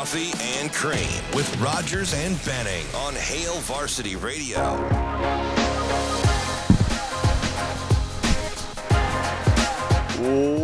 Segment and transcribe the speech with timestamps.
[0.00, 4.78] Coffee and Cream with Rogers and Benning on Hail Varsity Radio.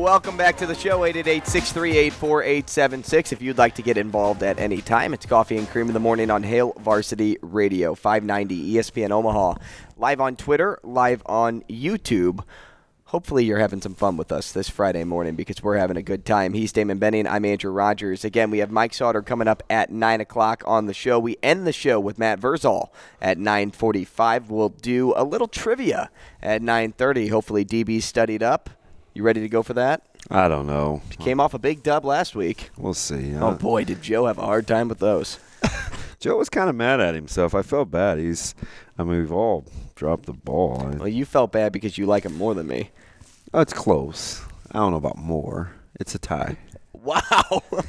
[0.00, 3.32] Welcome back to the show, 888-638-4876.
[3.32, 6.00] If you'd like to get involved at any time, it's Coffee and Cream in the
[6.00, 9.56] Morning on Hail Varsity Radio, 590 ESPN Omaha.
[9.96, 12.44] Live on Twitter, live on YouTube.
[13.14, 16.24] Hopefully you're having some fun with us this Friday morning because we're having a good
[16.24, 16.52] time.
[16.52, 17.28] He's Damon Benning.
[17.28, 18.24] I'm Andrew Rogers.
[18.24, 21.20] Again, we have Mike Sauter coming up at 9 o'clock on the show.
[21.20, 22.88] We end the show with Matt Verzal
[23.22, 24.48] at 9.45.
[24.48, 26.10] We'll do a little trivia
[26.42, 27.30] at 9.30.
[27.30, 28.68] Hopefully DB studied up.
[29.12, 30.02] You ready to go for that?
[30.28, 31.00] I don't know.
[31.20, 32.70] Came off a big dub last week.
[32.76, 33.36] We'll see.
[33.36, 35.38] Oh boy, did Joe have a hard time with those.
[36.18, 37.54] Joe was kind of mad at himself.
[37.54, 38.18] I felt bad.
[38.18, 38.56] He's,
[38.98, 40.82] I mean, we've all dropped the ball.
[40.92, 42.90] I- Well, you felt bad because you like him more than me.
[43.52, 44.42] oh, it's close.
[44.72, 45.72] I don't know about more.
[46.00, 46.56] It's a tie.
[46.92, 47.62] Wow.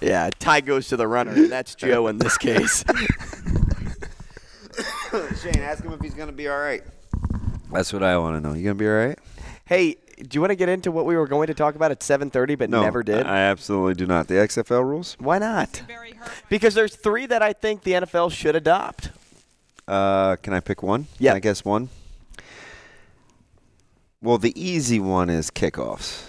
[0.00, 2.84] yeah, tie goes to the runner, and that's Joe in this case.
[5.42, 6.82] Shane, ask him if he's going to be all right.
[7.72, 8.54] That's what I want to know.
[8.54, 9.18] You going to be all right?
[9.64, 12.00] hey, do you want to get into what we were going to talk about at
[12.00, 13.26] 7:30 but No, never did?
[13.26, 14.28] I absolutely do not.
[14.28, 15.16] The XFL rules?
[15.18, 15.82] Why not?
[16.48, 19.10] Because there's three that I think the NFL should adopt.
[19.86, 21.06] Uh, can I pick one?
[21.18, 21.34] Yeah.
[21.34, 21.90] I guess one?
[24.22, 26.26] Well, the easy one is kickoffs.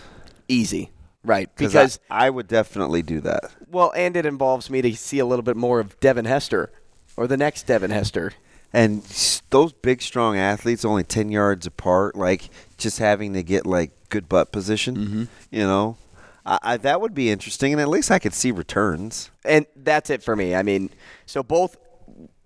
[0.47, 0.91] Easy.
[1.23, 3.51] Right, Because I, I would definitely do that.
[3.69, 6.71] well, and it involves me to see a little bit more of Devin Hester
[7.17, 8.31] or the next Devin Hester.
[8.73, 9.01] And
[9.49, 14.27] those big, strong athletes, only 10 yards apart, like just having to get like good
[14.29, 15.23] butt position, Mm-hmm.
[15.51, 15.97] you know,
[16.45, 17.71] I, I, that would be interesting.
[17.73, 19.31] And at least I could see returns.
[19.45, 20.53] and that's it for me.
[20.55, 20.89] I mean,
[21.25, 21.77] so both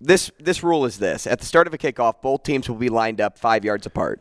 [0.00, 2.88] this this rule is this: at the start of a kickoff, both teams will be
[2.88, 4.20] lined up five yards apart.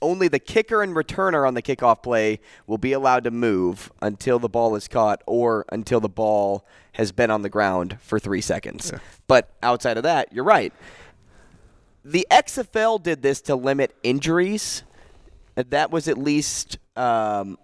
[0.00, 4.38] Only the kicker and returner on the kickoff play will be allowed to move until
[4.38, 8.40] the ball is caught or until the ball has been on the ground for three
[8.40, 8.92] seconds.
[9.26, 10.72] But outside of that, you're right.
[12.04, 14.84] The XFL did this to limit injuries.
[15.56, 17.58] That was at least um,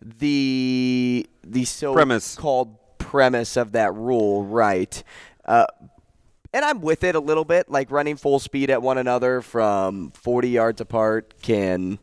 [0.00, 2.36] the the so Premise.
[2.36, 5.02] called premise of that rule, right?
[5.44, 5.66] Uh,
[6.54, 7.68] and I'm with it a little bit.
[7.68, 11.98] Like running full speed at one another from 40 yards apart can,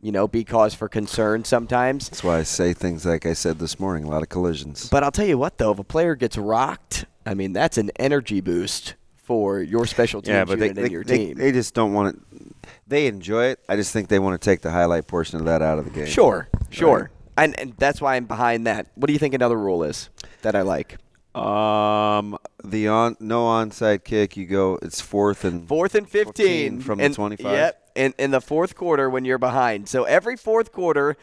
[0.00, 2.08] you know, be cause for concern sometimes.
[2.08, 4.88] That's why I say things like I said this morning a lot of collisions.
[4.88, 7.90] But I'll tell you what, though, if a player gets rocked, I mean, that's an
[7.96, 11.36] energy boost for your special teams yeah, but they, unit they, and your they, team.
[11.36, 12.54] they just don't want it.
[12.86, 13.58] They enjoy it.
[13.68, 15.90] I just think they want to take the highlight portion of that out of the
[15.90, 16.06] game.
[16.06, 16.98] sure, sure.
[16.98, 17.10] Right.
[17.38, 18.86] And, and that's why I'm behind that.
[18.94, 20.08] What do you think another rule is
[20.42, 20.98] that I like?
[21.36, 24.36] Um, the on no onside kick.
[24.36, 24.78] You go.
[24.80, 26.34] It's fourth and Fourth and 15.
[26.34, 27.52] 15 from the 25?
[27.52, 29.88] Yep, in, in the fourth quarter when you're behind.
[29.88, 31.16] So every fourth quarter,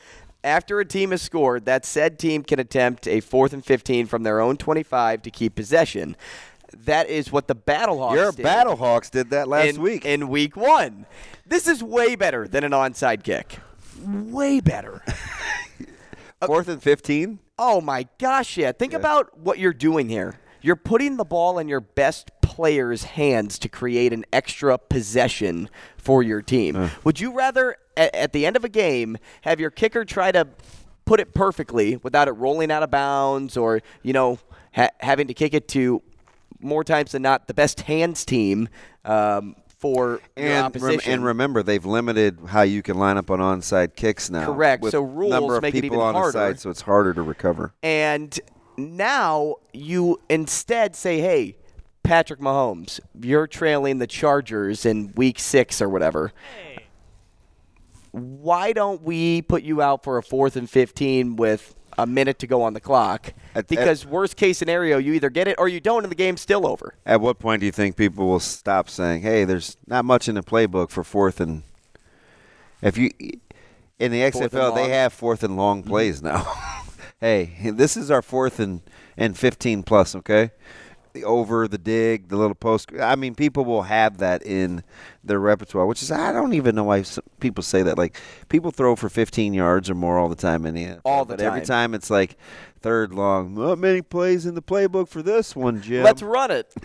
[0.43, 4.23] after a team has scored, that said team can attempt a fourth and 15 from
[4.23, 6.15] their own 25 to keep possession.
[6.85, 8.19] That is what the Battlehawks did.
[8.19, 10.05] Your did Battlehawks did that last in, week.
[10.05, 11.05] In week one.
[11.45, 13.59] This is way better than an onside kick.
[14.05, 15.03] Way better.
[16.45, 17.39] Fourth and fifteen.
[17.65, 18.73] Oh my gosh, yeah.
[18.73, 20.37] Think about what you're doing here.
[20.61, 26.21] You're putting the ball in your best player's hands to create an extra possession for
[26.21, 26.89] your team.
[27.05, 30.45] Would you rather, at, at the end of a game, have your kicker try to
[31.05, 34.39] put it perfectly without it rolling out of bounds or, you know,
[34.75, 36.01] ha- having to kick it to
[36.59, 38.67] more times than not the best hands team
[39.05, 43.39] um, for your And, rem- and remember, they've limited how you can line up on
[43.39, 44.45] onside kicks now.
[44.45, 44.81] Correct.
[44.81, 46.31] With So rules number of make it even on harder.
[46.31, 47.73] side, so it's harder to recover.
[47.83, 48.39] And
[48.77, 51.57] now you instead say, hey,
[52.01, 56.31] Patrick Mahomes, you're trailing the Chargers in week six or whatever.
[58.11, 62.47] Why don't we put you out for a fourth and 15 with a minute to
[62.47, 63.33] go on the clock?
[63.55, 66.41] At- Because, worst case scenario, you either get it or you don't, and the game's
[66.41, 66.95] still over.
[67.05, 70.35] At what point do you think people will stop saying, "Hey, there's not much in
[70.35, 71.63] the playbook for fourth and"?
[72.81, 73.11] If you
[73.99, 75.89] in the XFL, they have fourth and long mm-hmm.
[75.89, 76.45] plays now.
[77.19, 78.81] hey, this is our fourth and
[79.17, 80.15] and fifteen plus.
[80.15, 80.51] Okay,
[81.13, 82.91] the over, the dig, the little post.
[82.99, 84.83] I mean, people will have that in
[85.23, 87.03] their repertoire, which is I don't even know why
[87.39, 87.97] people say that.
[87.97, 88.17] Like
[88.49, 91.35] people throw for 15 yards or more all the time in the NFL, All the
[91.37, 91.67] but every time.
[91.67, 92.35] time it's like
[92.81, 93.53] third long.
[93.55, 96.03] Not many plays in the playbook for this one, Jim.
[96.03, 96.73] Let's run it.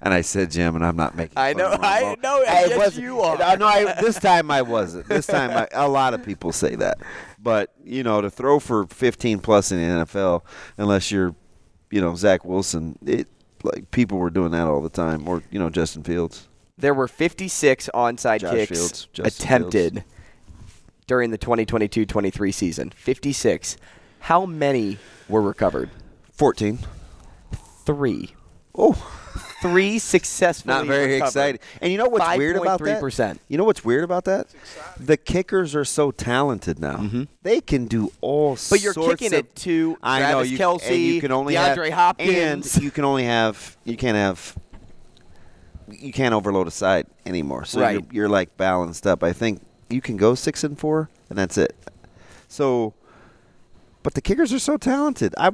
[0.00, 1.32] And I said, Jim, and I'm not making.
[1.36, 3.40] I know- I know, I yes, wasn't- you are.
[3.42, 3.66] I know.
[3.66, 5.08] I, this time I wasn't.
[5.08, 6.98] This time I, a lot of people say that,
[7.36, 10.42] but you know, to throw for 15 plus in the NFL,
[10.76, 11.34] unless you're,
[11.90, 13.26] you know, Zach Wilson, it
[13.64, 16.48] like people were doing that all the time, or you know, Justin Fields.
[16.76, 20.04] There were 56 onside Josh kicks Fields, attempted
[21.06, 22.90] during the 2022-23 season.
[22.90, 23.76] 56.
[24.20, 25.90] How many were recovered?
[26.32, 26.78] 14.
[27.84, 28.34] Three.
[28.74, 28.94] Oh,
[29.60, 31.26] Three successfully not very recovered.
[31.26, 31.60] excited.
[31.82, 33.02] And you know what's weird about that?
[33.02, 33.38] 5.3%.
[33.48, 34.46] You know what's weird about that?
[34.98, 37.26] The kickers are so talented now.
[37.42, 38.74] They can do all Mm-hmm.
[38.74, 41.54] But you're kicking of- it to I know Travis you, Kelce, and you can only
[41.54, 42.74] DeAndre have, Hopkins.
[42.76, 44.56] and you can only have you can't have
[45.90, 47.64] you can't overload a side anymore.
[47.64, 47.92] So Right.
[47.94, 49.22] you're, you're like balanced up.
[49.24, 51.74] I think you can go six and four, and that's it.
[52.46, 52.94] So,
[54.02, 55.34] but the kickers are so talented.
[55.38, 55.50] I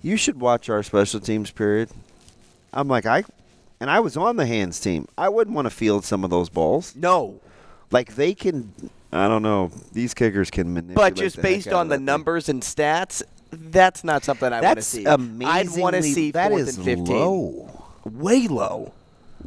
[0.00, 1.90] you should watch our special teams period.
[2.74, 3.24] I'm like I,
[3.80, 5.06] and I was on the hands team.
[5.16, 6.94] I wouldn't want to field some of those balls.
[6.96, 7.40] No.
[7.90, 8.72] Like they can.
[9.12, 9.70] I don't know.
[9.92, 10.96] These kickers can manipulate.
[10.96, 12.04] But just based on the thing.
[12.04, 13.22] numbers and stats,
[13.52, 15.04] that's not something I want to That's see.
[15.04, 15.46] amazing.
[15.76, 17.06] I'd want to see that fourth is and 15.
[17.06, 17.84] low.
[18.04, 18.92] Way low.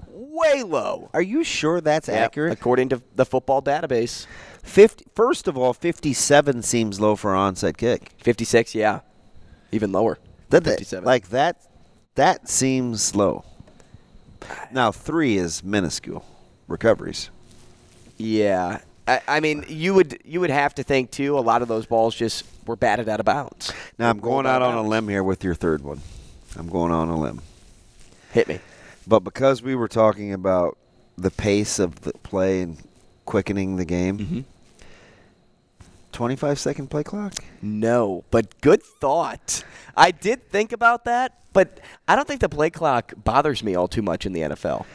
[0.09, 1.09] Way low.
[1.13, 2.53] Are you sure that's Yep, accurate?
[2.53, 4.25] According to the football database.
[4.63, 8.11] 50, first of all, 57 seems low for an onside kick.
[8.23, 9.01] 56, yeah.
[9.71, 10.17] Even lower.
[10.49, 11.03] That- 57.
[11.03, 11.57] like that,
[12.17, 13.43] that seems low.
[14.71, 16.23] Now three is minuscule
[16.67, 17.29] recoveries.
[18.17, 18.79] Yeah.
[19.07, 21.37] I, I mean, you would you would have to think too.
[21.37, 23.71] A lot of those balls just were batted out of bounds.
[23.97, 26.01] Now I'm going out on a limb here with your third one.
[26.57, 27.41] I'm going on a limb,
[28.33, 28.59] Hit me.
[29.05, 30.77] but because we were talking about
[31.17, 32.77] the pace of the play and
[33.25, 34.39] quickening the game, Mm-hmm.
[36.17, 37.31] 25 second play clock.
[37.61, 39.63] No, but good thought.
[39.95, 43.87] I did think about that, but I don't think the play clock bothers me all
[43.87, 44.87] too much in the NFL.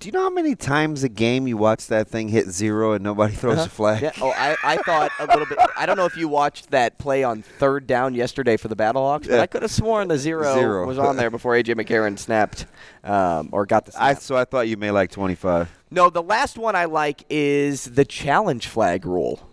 [0.00, 3.04] Do you know how many times a game you watch that thing hit zero and
[3.04, 4.02] nobody throws a flag?
[4.02, 4.12] Uh-huh.
[4.16, 4.22] Yeah.
[4.24, 5.56] Oh, I, I thought a little bit.
[5.76, 9.28] I don't know if you watched that play on third down yesterday for the Battlehawks,
[9.28, 9.42] but Yeah.
[9.42, 10.84] I could have sworn the zero, Zero.
[10.84, 12.66] was on there before AJ McCarron snapped
[13.04, 14.02] um, or got the snap.
[14.02, 15.70] I so I thought you may like 25.
[15.92, 19.48] no, the last one I like is the challenge flag rule.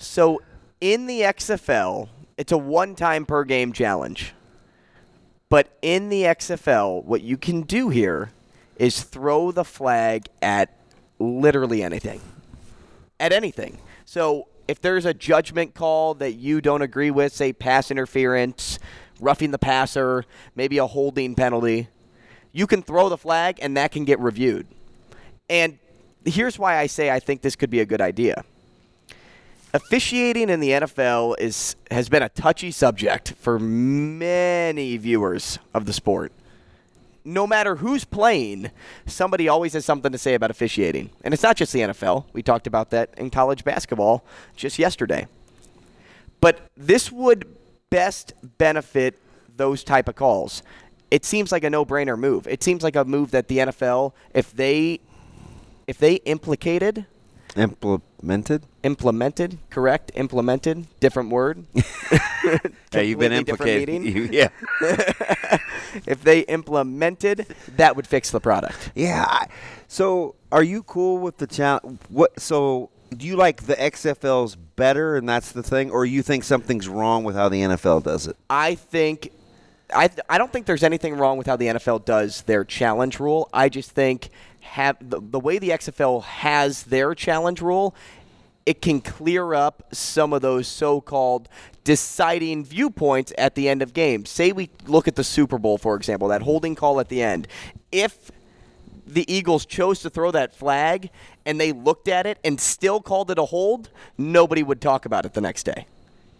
[0.00, 0.40] So
[0.80, 2.08] in the XFL,
[2.38, 4.32] it's a one-time per game challenge.
[5.50, 8.32] But in the XFL, what you can do here
[8.76, 10.74] is throw the flag at
[11.18, 12.22] literally anything.
[13.20, 13.78] At anything.
[14.06, 18.78] So if there's a judgment call that you don't agree with, say pass interference,
[19.20, 20.24] roughing the passer,
[20.54, 21.88] maybe a holding penalty,
[22.52, 24.66] you can throw the flag and that can get reviewed.
[25.50, 25.78] And
[26.24, 28.44] here's why I say I think this could be a good idea
[29.72, 35.92] officiating in the NFL is has been a touchy subject for many viewers of the
[35.92, 36.32] sport.
[37.24, 38.70] No matter who's playing,
[39.06, 41.10] somebody always has something to say about officiating.
[41.22, 42.24] And it's not just the NFL.
[42.32, 44.24] We talked about that in college basketball
[44.56, 45.26] just yesterday.
[46.40, 47.44] But this would
[47.90, 49.18] best benefit
[49.54, 50.62] those type of calls.
[51.10, 52.46] It seems like a no-brainer move.
[52.46, 55.00] It seems like a move that the NFL if they
[55.86, 57.04] if they implicated
[58.20, 58.66] Implemented?
[58.82, 60.10] implemented, correct?
[60.14, 61.64] Implemented, different word.
[62.92, 64.02] Yeah, you've been implicated.
[64.02, 64.48] You- yeah.
[66.06, 67.46] if they implemented,
[67.76, 68.90] that would fix the product.
[68.94, 69.24] Yeah.
[69.28, 69.46] I,
[69.86, 72.00] so, are you cool with the challenge?
[72.08, 72.40] What?
[72.40, 76.88] So, do you like the XFL's better, and that's the thing, or you think something's
[76.88, 78.36] wrong with how the NFL does it?
[78.48, 79.30] I think
[79.94, 83.48] I I don't think there's anything wrong with how the NFL does their challenge rule.
[83.52, 87.94] I just think have the, the way the XFL has their challenge rule,
[88.66, 91.48] it can clear up some of those so-called
[91.82, 94.30] deciding viewpoints at the end of games.
[94.30, 97.48] Say we look at the Super Bowl for example, that holding call at the end.
[97.90, 98.30] If
[99.06, 101.10] the Eagles chose to throw that flag
[101.44, 105.26] and they looked at it and still called it a hold, nobody would talk about
[105.26, 105.86] it the next day.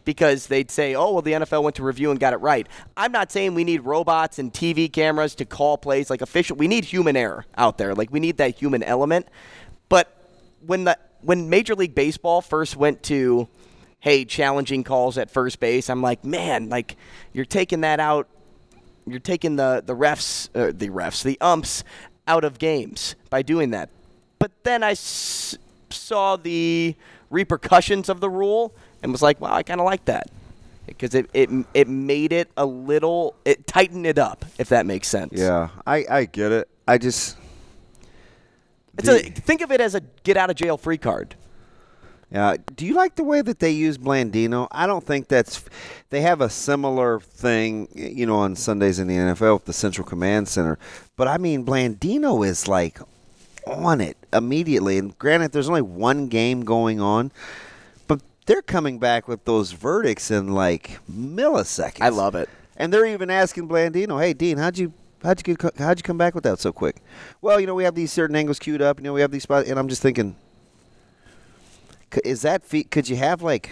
[0.04, 2.66] Because they'd say, oh, well, the NFL went to review and got it right.
[2.96, 6.56] I'm not saying we need robots and TV cameras to call plays like official.
[6.56, 7.94] We need human error out there.
[7.94, 9.26] Like, we need that human element.
[9.88, 10.16] But
[10.64, 13.46] when the when Major League Baseball first went to,
[13.98, 16.96] hey, challenging calls at first base, I'm like, man, like,
[17.32, 18.26] you're taking that out
[19.06, 21.84] you're taking the the refs, uh, the refs, the umps
[22.28, 23.88] out of games by doing that.
[24.38, 25.56] But then I s-
[25.90, 26.94] saw the
[27.30, 30.28] repercussions of the rule and was like, wow, I kind of like that
[30.86, 35.08] because it, it it made it a little, it tightened it up, if that makes
[35.08, 35.32] sense.
[35.36, 36.68] Yeah, I, I get it.
[36.88, 37.36] I just
[38.98, 41.36] It's a, think of it as a get out of jail free card.
[42.32, 42.56] Yeah.
[42.76, 44.68] Do you like the way that they use Blandino?
[44.70, 45.64] I don't think that's.
[46.10, 50.06] They have a similar thing, you know, on Sundays in the NFL with the Central
[50.06, 50.78] Command Center.
[51.16, 52.98] But I mean, Blandino is like
[53.66, 54.98] on it immediately.
[54.98, 57.32] And granted, there's only one game going on,
[58.50, 62.00] they're coming back with those verdicts in like milliseconds.
[62.00, 62.48] I love it.
[62.76, 64.92] And they're even asking Blandino, "Hey, Dean, how'd you?"
[65.22, 66.96] How'd you get, how'd you come back with that so quick?
[67.42, 68.98] Well, you know we have these certain angles queued up.
[68.98, 70.34] You know we have these spots, and I'm just thinking,
[72.24, 73.70] Is that fe- could you have like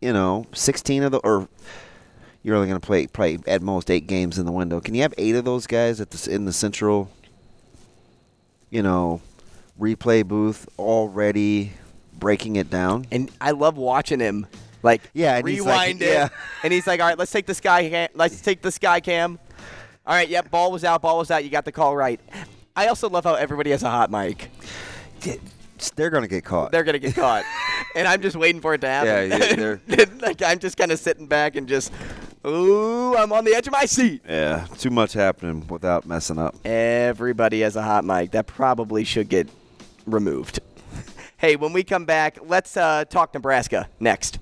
[0.00, 1.48] you know, 16 of the or
[2.42, 4.80] you're only going to play probably at most 8 games in the window.
[4.80, 7.10] Can you have 8 of those guys at the in the central
[8.68, 9.20] you know,
[9.80, 11.72] replay booth already
[12.18, 13.06] breaking it down?
[13.10, 14.46] And I love watching him
[14.82, 16.08] like Yeah, and he's like- rewind it.
[16.12, 16.28] yeah.
[16.62, 18.08] And he's like, "All right, let's take the sky cam.
[18.14, 19.38] Let's take the sky cam."
[20.06, 21.42] All right, yep, ball was out, ball was out.
[21.44, 22.20] You got the call right.
[22.76, 24.50] I also love how everybody has a hot mic.
[25.94, 26.72] They're going to get caught.
[26.72, 27.44] They're gonna get caught,
[27.96, 29.30] and I'm just waiting for it to happen.
[29.58, 31.92] Yeah, yeah, like I'm just kind of sitting back and just,
[32.46, 34.22] ooh, I'm on the edge of my seat.
[34.26, 36.54] yeah, too much happening without messing up.
[36.64, 38.30] Everybody has a hot mic.
[38.30, 39.48] That probably should get
[40.06, 40.60] removed.
[41.38, 44.38] Hey, when we come back, let's uh, talk Nebraska next.